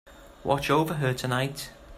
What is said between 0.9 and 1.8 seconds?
her tonight.